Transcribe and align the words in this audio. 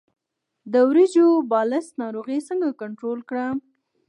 د 0.71 0.73
وریجو 0.89 1.27
بلاست 1.51 1.91
ناروغي 2.01 2.39
څنګه 2.47 2.67
کنټرول 2.81 3.19
کړم؟ 3.29 3.55